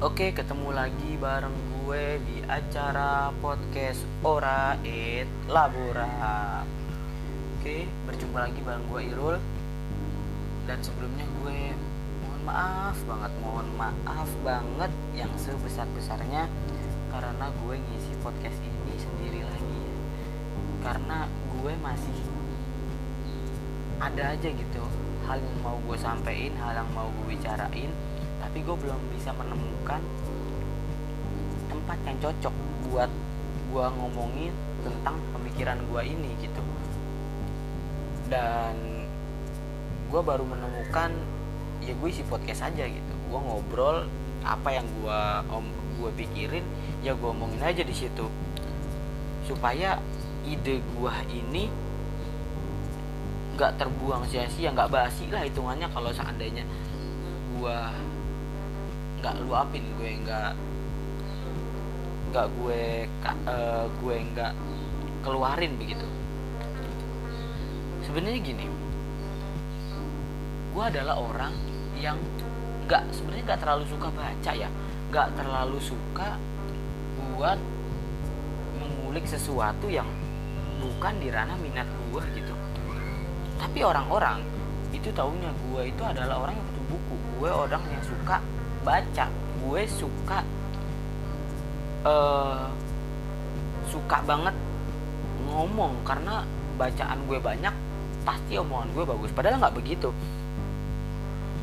[0.00, 1.52] Oke, ketemu lagi bareng
[1.84, 6.64] gue di acara podcast Ora It Labora.
[7.60, 9.36] Oke, berjumpa lagi bareng gue Irul.
[10.64, 11.76] Dan sebelumnya gue
[12.24, 16.48] mohon maaf banget, mohon maaf banget yang sebesar-besarnya
[17.12, 19.84] karena gue ngisi podcast ini sendiri lagi.
[20.80, 22.20] Karena gue masih
[24.00, 24.80] ada aja gitu
[25.28, 27.92] hal yang mau gue sampein, hal yang mau gue bicarain
[28.40, 30.00] tapi gue belum bisa menemukan
[31.70, 32.54] tempat yang cocok
[32.90, 33.10] buat
[33.70, 36.62] gue ngomongin tentang pemikiran gue ini gitu.
[38.26, 38.74] Dan
[40.10, 41.14] gue baru menemukan
[41.84, 43.12] ya gue isi podcast aja gitu.
[43.30, 44.10] Gue ngobrol
[44.42, 45.20] apa yang gue
[45.52, 45.66] om
[46.00, 46.64] gue pikirin
[47.04, 48.26] ya gue omongin aja di situ.
[49.46, 50.00] Supaya
[50.42, 51.70] ide gue ini
[53.60, 56.64] nggak terbuang sia-sia nggak basi lah hitungannya kalau seandainya
[57.60, 57.80] gue
[59.20, 60.56] nggak luapin gue nggak
[62.32, 63.04] nggak gue
[63.44, 64.52] uh, gue nggak
[65.20, 66.08] keluarin begitu.
[68.08, 68.64] Sebenarnya gini
[70.72, 71.52] gue adalah orang
[72.00, 72.16] yang
[72.88, 74.72] nggak sebenarnya nggak terlalu suka baca ya.
[75.12, 76.40] Nggak terlalu suka
[77.36, 77.60] buat
[78.80, 80.08] mengulik sesuatu yang
[80.80, 82.56] bukan di ranah minat gue gitu.
[83.60, 84.40] Tapi orang-orang
[84.96, 87.14] itu taunya gue itu adalah orang yang buku.
[87.38, 88.42] Gue orang yang suka
[88.82, 89.26] baca.
[89.62, 90.42] Gue suka
[92.02, 92.66] uh,
[93.86, 94.54] suka banget
[95.46, 96.02] ngomong.
[96.02, 96.42] Karena
[96.74, 97.74] bacaan gue banyak
[98.26, 99.30] pasti omongan gue bagus.
[99.30, 100.10] Padahal nggak begitu.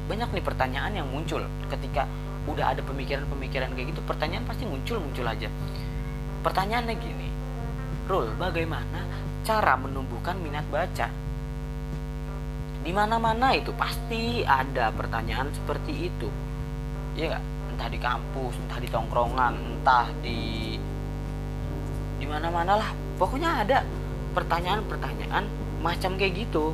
[0.08, 2.08] Banyak nih pertanyaan yang muncul ketika
[2.48, 4.02] udah ada pemikiran-pemikiran kayak gitu.
[4.08, 5.52] Pertanyaan pasti muncul muncul aja.
[6.48, 7.28] Pertanyaannya gini
[8.08, 9.04] Rul bagaimana
[9.44, 11.12] cara menumbuhkan minat baca
[12.88, 16.32] di mana-mana itu pasti ada pertanyaan seperti itu.
[17.20, 17.44] Ya nggak?
[17.76, 20.80] Entah di kampus entah di tongkrongan entah di
[22.16, 22.96] di mana-mana lah.
[23.20, 23.84] Pokoknya ada
[24.32, 25.44] pertanyaan-pertanyaan
[25.84, 26.72] macam kayak gitu.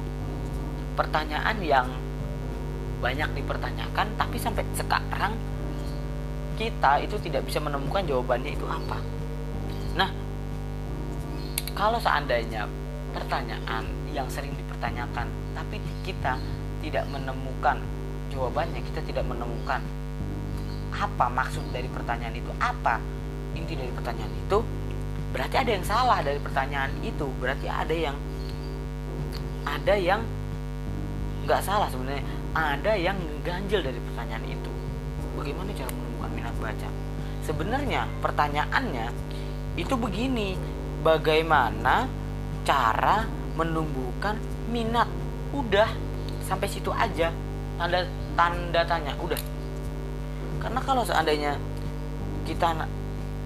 [0.94, 1.90] Pertanyaan yang
[3.02, 5.34] banyak dipertanyakan tapi sampai sekarang
[6.62, 9.02] kita itu tidak bisa menemukan jawabannya itu apa.
[9.98, 10.14] Nah
[11.74, 12.70] kalau seandainya
[13.18, 14.54] pertanyaan yang sering
[14.84, 16.36] dipertanyakan tapi kita
[16.84, 17.80] tidak menemukan
[18.36, 19.80] jawabannya kita tidak menemukan
[20.92, 23.00] apa maksud dari pertanyaan itu apa
[23.56, 24.60] inti dari pertanyaan itu.
[25.32, 27.26] Berarti ada yang salah dari pertanyaan itu.
[27.40, 28.18] Berarti ada yang
[29.64, 30.22] ada yang
[31.48, 32.28] nggak salah sebenarnya.
[32.54, 34.72] Ada yang ganjil dari pertanyaan itu.
[35.40, 36.90] Bagaimana cara menemukan minat baca?
[37.48, 39.08] Sebenarnya pertanyaannya
[39.80, 40.60] itu begini.
[41.02, 42.06] Bagaimana
[42.68, 44.38] cara menumbuhkan
[44.74, 45.06] minat.
[45.54, 45.86] Udah
[46.50, 47.30] sampai situ aja.
[47.78, 48.02] Tanda
[48.34, 49.38] tanda tanya udah.
[50.58, 51.54] Karena kalau seandainya
[52.50, 52.74] kita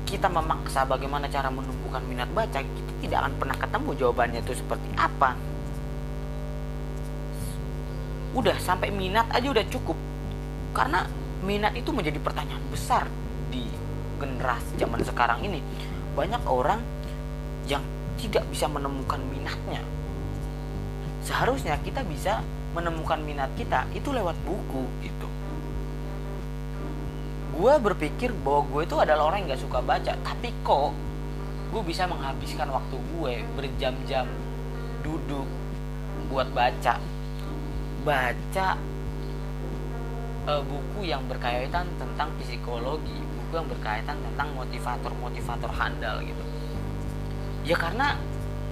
[0.08, 4.88] kita memaksa bagaimana cara menumbuhkan minat baca kita tidak akan pernah ketemu jawabannya itu seperti
[4.96, 5.36] apa.
[8.32, 10.00] Udah sampai minat aja udah cukup.
[10.72, 11.04] Karena
[11.44, 13.04] minat itu menjadi pertanyaan besar
[13.52, 13.68] di
[14.22, 15.60] generasi zaman sekarang ini.
[16.16, 16.80] Banyak orang
[17.68, 17.84] yang
[18.18, 19.82] tidak bisa menemukan minatnya
[21.28, 22.40] seharusnya kita bisa
[22.72, 25.28] menemukan minat kita itu lewat buku gitu.
[27.60, 30.96] Gue berpikir bahwa gue itu adalah orang yang gak suka baca tapi kok
[31.76, 34.24] gue bisa menghabiskan waktu gue berjam-jam
[35.04, 35.44] duduk
[36.32, 36.96] buat baca.
[38.08, 38.68] Baca
[40.48, 46.44] uh, buku yang berkaitan tentang psikologi buku yang berkaitan tentang motivator-motivator handal gitu.
[47.68, 48.16] Ya karena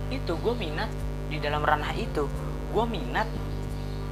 [0.07, 0.87] itu gue minat
[1.29, 2.29] di dalam ranah itu
[2.75, 3.27] gue minat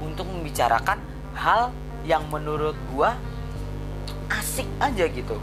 [0.03, 1.00] untuk membicarakan
[1.38, 1.72] hal
[2.03, 3.09] yang menurut gue
[4.31, 5.38] asik aja gitu.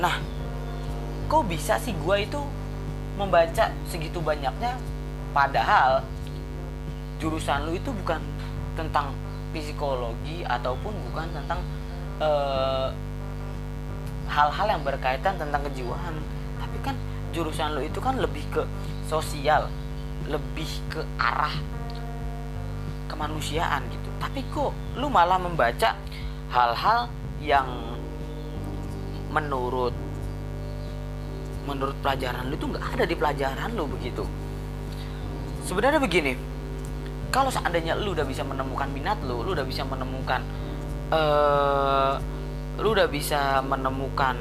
[0.00, 0.18] Nah
[1.30, 2.40] kok bisa sih gue itu
[3.16, 4.76] membaca segitu banyaknya?
[5.32, 6.04] Padahal
[7.22, 8.20] jurusan lu itu bukan
[8.74, 9.14] tentang
[9.52, 11.60] psikologi ataupun bukan tentang
[14.26, 16.14] hal-hal uh, yang berkaitan tentang kejiwaan.
[16.58, 16.96] Tapi kan
[17.32, 18.62] jurusan lu itu kan lebih ke
[19.08, 19.66] sosial
[20.28, 21.52] lebih ke arah
[23.10, 24.08] kemanusiaan gitu.
[24.22, 25.98] Tapi kok lu malah membaca
[26.52, 27.10] hal-hal
[27.42, 27.68] yang
[29.32, 29.92] menurut
[31.62, 34.24] menurut pelajaran lu itu nggak ada di pelajaran lu begitu.
[35.66, 36.32] Sebenarnya begini
[37.32, 40.44] kalau seandainya lu udah bisa menemukan minat lu lu udah bisa menemukan
[41.08, 42.20] uh,
[42.76, 44.36] lu udah bisa menemukan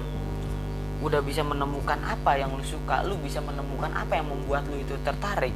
[1.01, 4.94] udah bisa menemukan apa yang lu suka lu bisa menemukan apa yang membuat lu itu
[5.01, 5.53] tertarik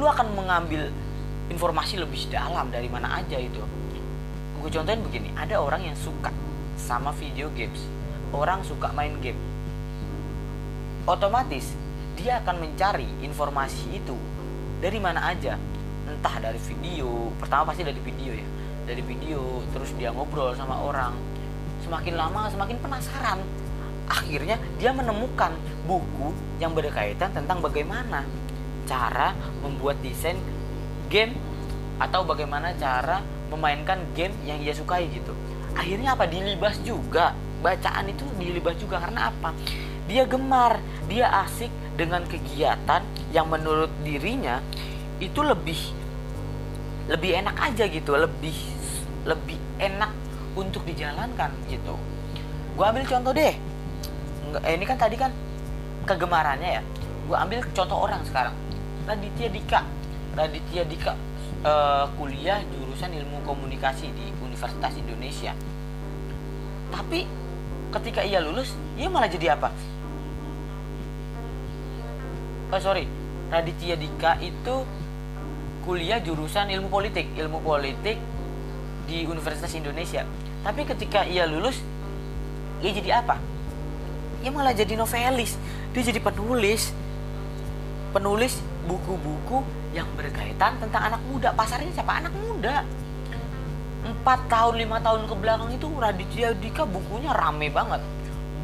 [0.00, 0.88] lu akan mengambil
[1.48, 3.60] informasi lebih dalam dari mana aja itu.
[4.58, 6.30] Gue contohin begini ada orang yang suka
[6.78, 7.80] sama video games
[8.32, 9.38] orang suka main game.
[11.08, 11.72] Otomatis
[12.20, 14.16] dia akan mencari informasi itu
[14.78, 15.56] dari mana aja.
[16.08, 18.46] Entah dari video pertama pasti dari video ya
[18.88, 21.12] dari video terus dia ngobrol sama orang.
[21.84, 23.40] Semakin lama semakin penasaran
[24.08, 25.52] akhirnya dia menemukan
[25.84, 28.24] buku yang berkaitan tentang bagaimana
[28.88, 30.40] cara membuat desain
[31.12, 31.36] game
[32.00, 33.20] atau bagaimana cara
[33.52, 35.36] memainkan game yang ia sukai gitu.
[35.76, 36.24] Akhirnya apa?
[36.24, 37.36] Dilibas juga.
[37.58, 39.50] Bacaan itu dilibas juga karena apa?
[40.08, 41.68] Dia gemar dia asik
[41.98, 43.02] dengan kegiatan
[43.34, 44.62] yang menurut dirinya
[45.18, 45.80] itu lebih
[47.10, 48.16] lebih enak aja gitu.
[48.16, 48.56] Lebih
[49.26, 50.12] lebih enak
[50.56, 51.98] untuk dijalankan gitu.
[52.78, 53.67] Gue ambil contoh deh
[54.64, 55.32] eh, ini kan tadi kan
[56.08, 56.82] kegemarannya ya.
[57.28, 58.54] Gue ambil contoh orang sekarang.
[59.04, 59.80] Raditya Dika.
[60.36, 61.12] Raditya Dika
[61.64, 65.52] uh, kuliah jurusan ilmu komunikasi di Universitas Indonesia.
[66.88, 67.28] Tapi
[67.92, 69.68] ketika ia lulus ia malah jadi apa?
[72.72, 73.08] Oh sorry.
[73.48, 74.84] Raditya Dika itu
[75.84, 77.28] kuliah jurusan ilmu politik.
[77.36, 78.16] Ilmu politik
[79.08, 80.24] di Universitas Indonesia.
[80.64, 81.80] Tapi ketika ia lulus
[82.78, 83.57] ia jadi apa
[84.42, 85.58] ia malah jadi novelis.
[85.94, 86.94] Dia jadi penulis.
[88.14, 88.54] Penulis
[88.88, 89.60] buku-buku
[89.92, 91.52] yang berkaitan tentang anak muda.
[91.52, 92.22] Pasarnya siapa?
[92.22, 92.86] Anak muda.
[94.06, 98.00] Empat tahun lima tahun ke belakang itu Raditya Dika bukunya rame banget.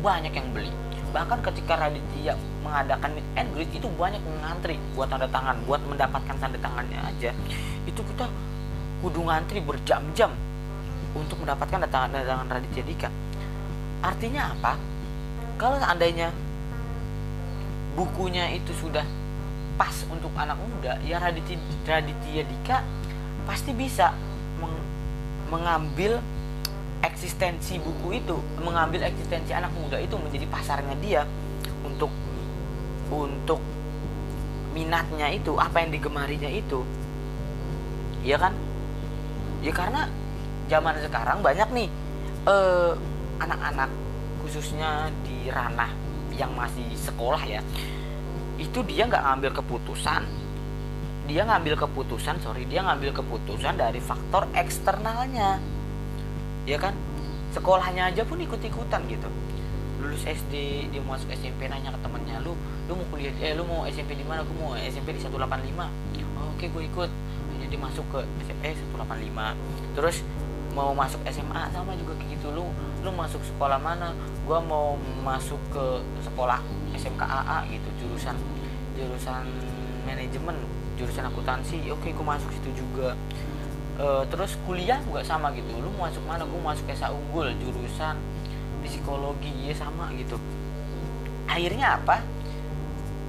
[0.01, 0.73] Banyak yang beli.
[1.13, 6.37] Bahkan ketika Raditya mengadakan meet and greet itu banyak mengantri buat tanda tangan buat mendapatkan
[6.41, 7.31] tanda tangannya aja.
[7.85, 8.31] Itu kita
[9.05, 10.33] kudu ngantri berjam-jam
[11.13, 13.09] untuk mendapatkan tanda tangan Raditya Dika.
[14.01, 14.94] Artinya apa
[15.55, 16.35] kalau seandainya
[17.95, 19.07] bukunya itu sudah
[19.75, 22.79] pas untuk anak muda ya Raditya, Dika
[23.47, 24.15] pasti bisa
[24.59, 24.75] meng,
[25.51, 26.23] mengambil
[27.03, 31.23] eksistensi buku itu mengambil eksistensi anak muda itu menjadi pasarnya dia
[31.85, 32.11] untuk
[33.13, 33.61] untuk
[34.75, 36.83] minatnya itu apa yang digemarinya itu.
[38.27, 38.57] Ya kan?
[39.63, 40.11] Ya karena
[40.67, 41.89] zaman sekarang banyak nih
[42.49, 42.93] eh,
[43.39, 43.91] anak-anak
[44.45, 45.89] khususnya di ranah
[46.37, 47.65] yang masih sekolah ya
[48.61, 50.23] itu dia nggak ngambil keputusan
[51.25, 55.57] dia ngambil keputusan sorry dia ngambil keputusan dari faktor eksternalnya
[56.65, 56.97] ya kan?
[57.53, 59.29] Sekolahnya aja pun ikut ikutan gitu.
[60.03, 62.53] Lulus SD dia masuk SMP nanya ke temennya lu
[62.91, 64.43] lu mau kuliah eh lu mau SMP di mana?
[64.43, 67.11] Aku mau SMP di 185 oh, oke gue ikut.
[67.65, 70.17] Jadi masuk ke SMP 185 terus
[70.75, 72.51] mau masuk SMA sama juga kayak gitu.
[72.51, 72.67] Lu
[73.07, 74.11] lu masuk sekolah mana?
[74.43, 76.59] Gue mau masuk ke sekolah
[76.93, 78.37] SMK AA gitu jurusan
[78.99, 79.47] jurusan
[80.05, 80.59] manajemen
[80.99, 81.79] jurusan akuntansi.
[81.95, 83.15] Oke gue masuk situ juga.
[83.95, 85.71] Uh, terus kuliah juga sama gitu.
[85.79, 86.43] Lu masuk mana?
[86.43, 88.19] Gue masuk SA unggul jurusan
[88.83, 89.55] psikologi.
[89.71, 90.37] Ya sama gitu.
[91.47, 92.19] Akhirnya apa?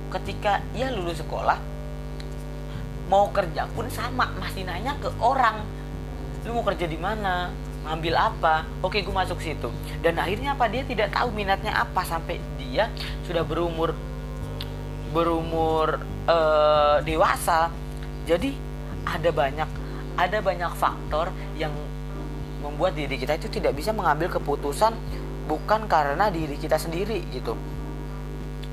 [0.10, 1.62] Ketika ia lulus sekolah
[3.06, 4.34] mau kerja pun sama.
[4.42, 5.62] Masih nanya ke orang
[6.46, 7.50] lu mau kerja di mana?
[7.86, 8.66] Ngambil apa?
[8.86, 9.70] Oke gue masuk situ.
[10.02, 10.70] Dan akhirnya apa?
[10.70, 12.90] Dia tidak tahu minatnya apa sampai dia
[13.26, 13.98] sudah berumur
[15.10, 17.74] berumur uh, dewasa.
[18.30, 18.54] Jadi
[19.06, 19.70] ada banyak
[20.16, 21.74] ada banyak faktor yang
[22.62, 24.98] membuat diri kita itu tidak bisa mengambil keputusan
[25.46, 27.54] bukan karena diri kita sendiri gitu.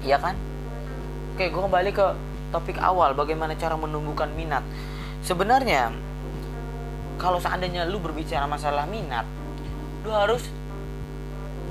[0.04, 0.36] Iya kan?
[1.36, 2.06] Oke gue kembali ke
[2.52, 4.64] topik awal bagaimana cara menumbuhkan minat.
[5.24, 5.92] Sebenarnya
[7.22, 9.22] kalau seandainya lu berbicara masalah minat
[10.02, 10.42] lu harus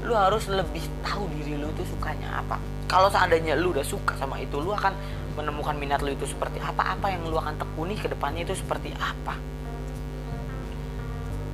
[0.07, 2.57] lu harus lebih tahu diri lu itu sukanya apa.
[2.87, 4.95] Kalau seandainya lu udah suka sama itu lu akan
[5.35, 8.95] menemukan minat lu itu seperti apa apa yang lu akan tekuni ke depannya itu seperti
[8.95, 9.35] apa.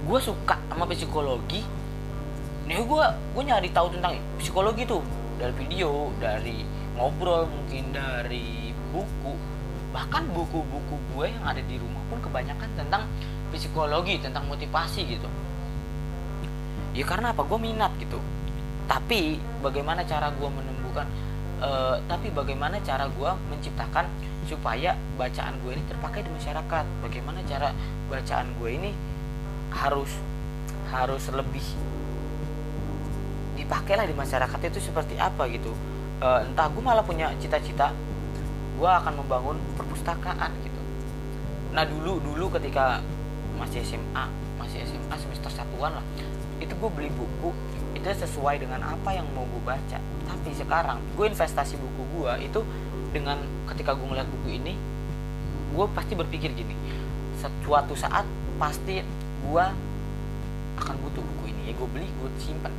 [0.05, 1.65] Gue suka sama psikologi.
[2.69, 5.01] Nih gue gue nyari tahu tentang psikologi tuh.
[5.37, 6.61] Dari video dari
[6.97, 9.56] ngobrol mungkin dari buku
[9.95, 13.07] bahkan buku-buku gue yang ada di rumah pun kebanyakan tentang
[13.51, 15.29] psikologi tentang motivasi gitu.
[16.91, 17.45] Ya karena apa?
[17.45, 18.19] Gue minat gitu.
[18.87, 21.07] Tapi bagaimana cara gue menemukan
[21.61, 24.07] uh, tapi bagaimana cara gue menciptakan
[24.47, 26.85] supaya bacaan gue ini terpakai di masyarakat?
[27.03, 27.75] Bagaimana cara
[28.07, 28.91] bacaan gue ini
[29.75, 30.11] harus
[30.87, 31.63] harus lebih
[33.59, 35.75] dipakailah di masyarakat itu seperti apa gitu?
[36.23, 37.91] E, entah gue malah punya cita-cita
[38.77, 40.81] gue akan membangun perpustakaan gitu.
[41.73, 43.01] Nah dulu dulu ketika
[43.57, 44.25] masih SMA
[44.61, 46.05] masih SMA semester satuan lah
[46.61, 47.53] itu gue beli buku
[47.97, 49.97] itu sesuai dengan apa yang mau gue baca.
[50.29, 52.61] Tapi sekarang gue investasi buku gue itu
[53.09, 53.41] dengan
[53.73, 54.77] ketika gue ngeliat buku ini
[55.73, 56.73] gue pasti berpikir gini
[57.65, 58.25] suatu saat
[58.57, 59.01] pasti
[59.45, 59.65] gue
[60.77, 61.61] akan butuh buku ini.
[61.69, 62.69] Ya gue beli gue simpan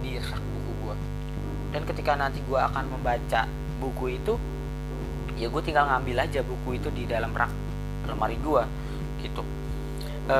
[0.00, 0.96] di rak buku gue
[1.76, 3.44] dan ketika nanti gue akan membaca
[3.76, 4.40] buku itu
[5.36, 7.52] ya gue tinggal ngambil aja buku itu di dalam rak
[8.08, 8.62] lemari gue
[9.20, 9.42] gitu.
[10.26, 10.38] E,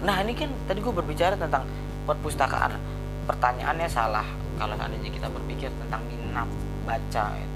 [0.00, 1.68] nah ini kan tadi gue berbicara tentang
[2.08, 2.76] perpustakaan.
[3.24, 4.24] Pertanyaannya salah
[4.56, 6.48] kalau seandainya kita berpikir tentang minat
[6.84, 7.24] baca.
[7.36, 7.48] Ya.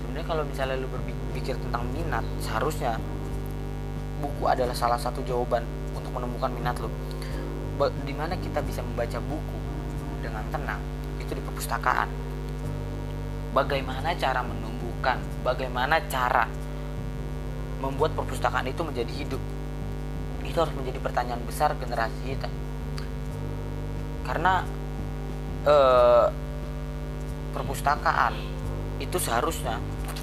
[0.00, 2.96] sebenarnya kalau misalnya lu berpikir tentang minat seharusnya
[4.22, 6.88] buku adalah salah satu jawaban untuk menemukan minat lu.
[8.06, 9.58] Di mana kita bisa membaca buku
[10.22, 10.80] dengan tenang
[11.20, 12.08] itu di perpustakaan.
[13.54, 14.42] Bagaimana cara
[15.04, 16.48] menumbuhkan bagaimana cara
[17.84, 19.42] membuat perpustakaan itu menjadi hidup.
[20.40, 22.48] Itu harus menjadi pertanyaan besar generasi kita.
[24.24, 24.64] Karena
[25.68, 26.26] eh,
[27.52, 28.32] perpustakaan
[29.04, 29.76] itu seharusnya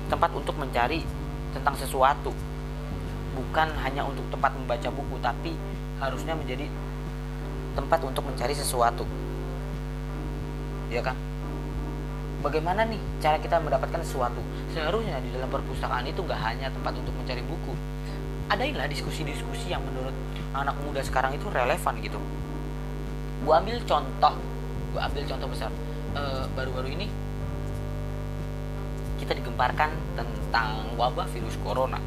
[0.09, 1.05] tempat untuk mencari
[1.53, 2.33] tentang sesuatu.
[3.37, 5.53] Bukan hanya untuk tempat membaca buku tapi
[6.01, 6.65] harusnya menjadi
[7.77, 9.05] tempat untuk mencari sesuatu.
[10.89, 11.13] Ya kan
[12.41, 14.41] bagaimana nih cara kita mendapatkan sesuatu?
[14.73, 17.73] Seharusnya di dalam perpustakaan itu gak hanya tempat untuk mencari buku.
[18.51, 20.11] Adailah diskusi-diskusi yang menurut
[20.51, 22.19] anak muda sekarang itu relevan gitu.
[23.45, 24.35] Gua ambil contoh
[24.91, 25.71] gua ambil contoh besar.
[26.11, 27.07] Baru baru-baru ini
[29.21, 32.01] kita digemparkan tentang wabah virus corona.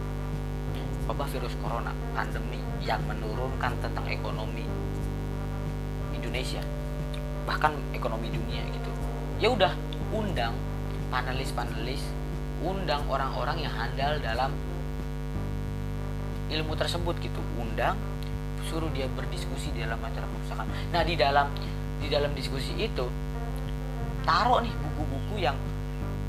[1.08, 4.66] Wabah virus corona pandemi yang menurunkan tentang ekonomi
[6.12, 6.60] Indonesia.
[7.48, 8.90] Bahkan ekonomi dunia gitu.
[9.40, 9.72] Ya udah
[10.12, 10.52] undang
[11.08, 12.02] panelis-panelis
[12.64, 14.50] undang orang-orang yang handal dalam
[16.50, 17.40] ilmu tersebut gitu.
[17.60, 17.96] Undang
[18.64, 21.52] suruh dia berdiskusi di dalam acara perpustakaan nah di dalam
[22.00, 23.06] di dalam diskusi itu
[24.24, 25.56] taruh nih buku-buku yang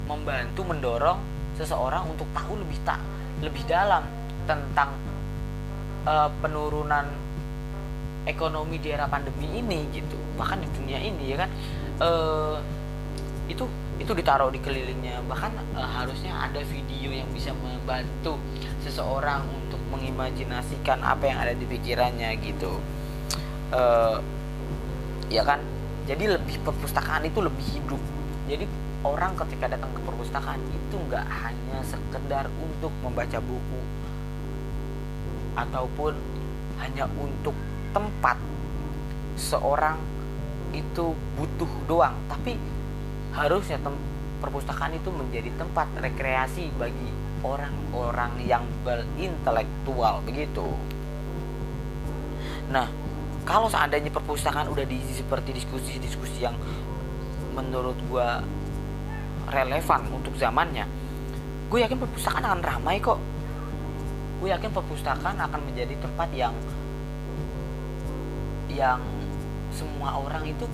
[0.05, 1.19] membantu mendorong
[1.55, 2.99] seseorang untuk tahu lebih tak
[3.39, 4.03] lebih dalam
[4.45, 4.91] tentang
[6.03, 7.07] uh, penurunan
[8.27, 10.17] ekonomi di era pandemi ini gitu.
[10.37, 11.49] Bahkan di dunia ini ya kan?
[12.01, 12.57] Uh,
[13.45, 13.65] itu
[14.01, 15.21] itu ditaruh di kelilingnya.
[15.29, 18.41] Bahkan uh, harusnya ada video yang bisa membantu
[18.83, 22.81] seseorang untuk mengimajinasikan apa yang ada di pikirannya gitu.
[23.71, 24.19] Uh,
[25.29, 25.61] ya kan?
[26.05, 28.01] Jadi lebih perpustakaan itu lebih hidup.
[28.45, 28.69] Jadi
[29.01, 33.81] orang ketika datang ke perpustakaan itu nggak hanya sekedar untuk membaca buku
[35.55, 36.13] ataupun
[36.83, 37.55] hanya untuk
[37.95, 38.37] tempat.
[39.39, 39.97] Seorang
[40.75, 42.15] itu butuh doang.
[42.27, 42.59] Tapi
[43.35, 43.91] harusnya tem
[44.39, 47.09] perpustakaan itu menjadi tempat rekreasi bagi
[47.43, 50.71] orang-orang yang berintelektual begitu.
[52.71, 52.87] Nah
[53.43, 56.55] kalau seandainya perpustakaan udah diisi seperti diskusi-diskusi yang
[57.53, 58.29] menurut gue
[59.51, 60.87] relevan untuk zamannya
[61.65, 63.17] gue yakin perpustakaan akan ramai kok.
[64.39, 66.53] Gue yakin perpustakaan akan menjadi tempat yang
[68.69, 69.01] yang
[69.71, 70.65] semua orang itu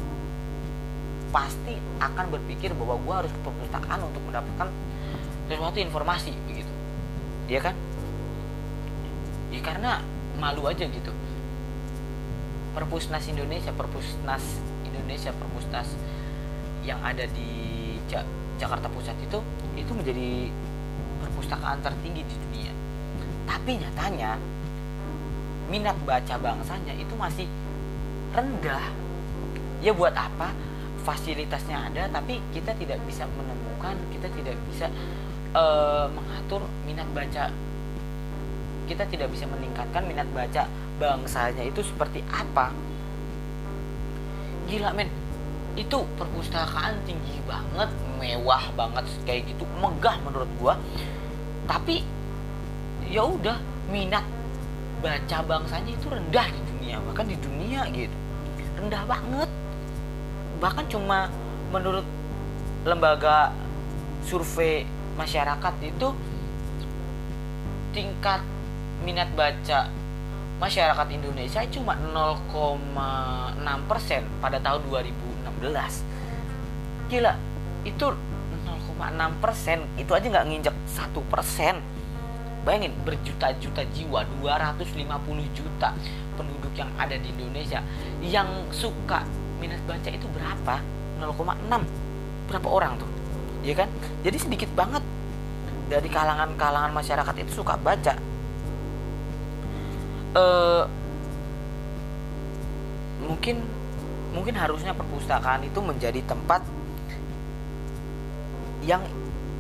[1.32, 4.68] pasti akan berpikir bahwa gue harus ke perpustakaan untuk mendapatkan
[5.48, 6.72] sesuatu informasi begitu.
[7.48, 7.76] Dia kan?
[9.52, 10.04] Ya karena
[10.40, 11.12] malu aja gitu.
[12.72, 14.44] Perpusnas Indonesia perpusnas
[14.88, 15.92] Indonesia perpusnas
[16.88, 17.50] yang ada di
[18.08, 18.24] ja
[18.56, 19.40] Jakarta Pusat itu
[19.76, 20.48] itu menjadi
[21.24, 22.74] perpustakaan tertinggi di dunia.
[23.48, 24.40] Tapi nyatanya
[25.68, 27.48] minat baca bangsanya itu masih
[28.32, 28.84] rendah.
[29.82, 30.54] Ya buat apa
[31.02, 34.88] fasilitasnya ada tapi kita tidak bisa menemukan kita tidak bisa
[35.56, 37.52] uh, mengatur minat baca.
[38.88, 40.68] Kita tidak bisa meningkatkan minat baca
[41.00, 42.70] bangsanya itu seperti apa.
[44.68, 45.10] Gila men.
[45.80, 47.88] Itu perpustakaan tinggi banget
[48.20, 50.76] mewah banget kayak gitu megah menurut gua.
[51.66, 52.04] Tapi
[53.08, 54.24] ya udah minat
[55.00, 58.18] baca bangsanya itu rendah di dunia bahkan di dunia gitu.
[58.76, 59.50] Rendah banget
[60.62, 61.28] bahkan cuma
[61.74, 62.06] menurut
[62.86, 63.50] lembaga
[64.24, 64.86] survei
[65.18, 66.14] masyarakat itu
[67.92, 68.46] tingkat
[69.02, 69.90] minat baca
[70.62, 72.78] masyarakat Indonesia cuma 0,6
[73.90, 77.34] persen pada tahun 2016 gila
[77.82, 78.06] itu
[79.02, 81.82] 0,6 persen itu aja nggak nginjek satu persen.
[82.62, 84.94] Bayangin berjuta-juta jiwa 250
[85.58, 85.90] juta
[86.38, 87.82] penduduk yang ada di Indonesia
[88.22, 89.26] yang suka
[89.62, 90.76] minat baca itu berapa?
[91.22, 93.10] 0,6 berapa orang tuh?
[93.62, 93.88] Ya kan?
[94.26, 95.06] Jadi sedikit banget
[95.86, 98.18] dari kalangan-kalangan masyarakat itu suka baca.
[100.32, 100.88] Uh,
[103.22, 103.62] mungkin
[104.32, 106.64] mungkin harusnya perpustakaan itu menjadi tempat
[108.82, 109.04] yang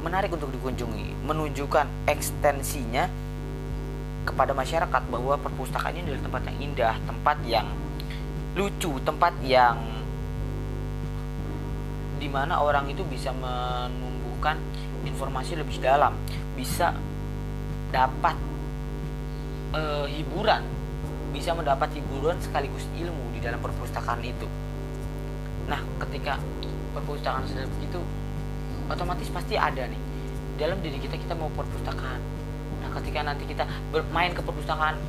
[0.01, 3.05] menarik untuk dikunjungi menunjukkan ekstensinya
[4.25, 7.67] kepada masyarakat bahwa perpustakaan ini adalah tempat yang indah tempat yang
[8.55, 9.79] lucu tempat yang
[12.19, 14.59] di mana orang itu bisa menumbuhkan
[15.07, 16.13] informasi lebih dalam
[16.53, 16.93] bisa
[17.89, 18.37] dapat
[19.73, 20.61] uh, hiburan
[21.31, 24.45] bisa mendapat hiburan sekaligus ilmu di dalam perpustakaan itu.
[25.71, 26.35] Nah ketika
[26.91, 28.03] perpustakaan sudah begitu
[28.91, 30.01] otomatis pasti ada nih.
[30.59, 32.19] Dalam diri kita kita mau perpustakaan.
[32.83, 33.63] Nah ketika nanti kita
[33.95, 34.99] bermain ke perpustakaan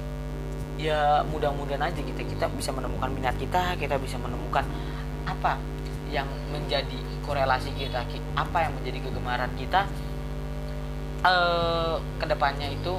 [0.80, 4.64] ya mudah-mudahan aja kita kita bisa menemukan minat kita kita bisa menemukan
[5.28, 5.60] apa
[6.12, 8.04] yang menjadi korelasi kita
[8.36, 9.88] apa yang menjadi kegemaran kita
[11.22, 12.94] eh ke depannya itu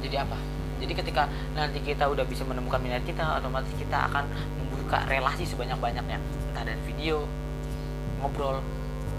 [0.00, 0.36] jadi apa?
[0.80, 4.24] Jadi ketika nanti kita udah bisa menemukan minat kita otomatis kita akan
[4.56, 6.16] membuka relasi sebanyak-banyaknya.
[6.52, 7.28] Entah dari video
[8.20, 8.64] ngobrol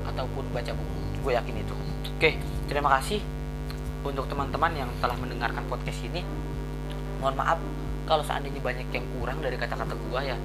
[0.09, 0.97] ataupun baca buku.
[1.21, 1.75] Gue yakin itu.
[2.17, 3.21] Oke terima kasih
[4.01, 6.25] untuk teman-teman yang telah mendengarkan podcast ini
[7.21, 7.61] mohon maaf
[8.09, 10.37] kalau seandainya banyak yang kurang dari kata-kata gue ya.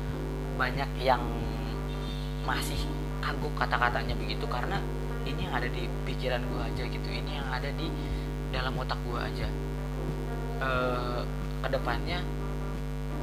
[0.60, 1.24] Banyak yang
[2.44, 2.78] masih
[3.24, 4.78] kagok kata-katanya begitu karena
[5.26, 7.08] ini yang ada di pikiran gue aja gitu.
[7.08, 7.88] Ini yang ada di
[8.52, 9.48] dalam otak gue aja.
[10.60, 10.70] E,
[11.64, 12.20] ke depannya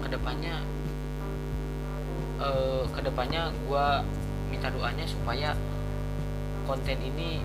[0.03, 0.55] ke depannya
[2.41, 2.50] e,
[2.91, 3.86] ke depannya gue
[4.51, 5.55] minta doanya supaya
[6.67, 7.39] konten ini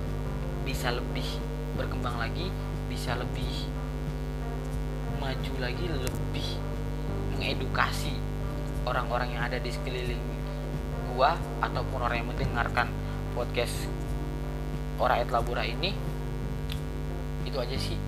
[0.67, 1.39] bisa lebih
[1.79, 2.51] berkembang lagi
[2.91, 3.71] bisa lebih
[5.29, 6.49] maju lagi lebih
[7.37, 8.17] mengedukasi
[8.89, 10.25] orang-orang yang ada di sekeliling
[11.13, 12.89] gua ataupun orang yang mendengarkan
[13.37, 13.77] podcast
[14.97, 15.93] Ora Et Labura ini.
[17.45, 18.01] Itu aja sih.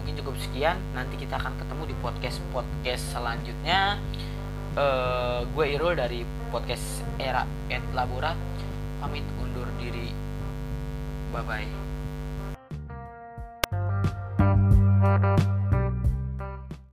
[0.00, 0.80] Mungkin cukup sekian.
[0.96, 4.00] Nanti kita akan ketemu di podcast podcast selanjutnya.
[4.72, 8.32] Uh, gue Irul dari podcast Era Et Labura.
[8.96, 10.08] Pamit undur diri.
[11.36, 11.81] Bye bye